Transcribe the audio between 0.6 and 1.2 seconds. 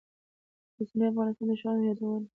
د اوسني